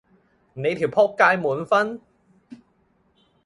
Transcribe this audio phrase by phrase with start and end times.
[0.55, 2.01] 你條僕街滿分？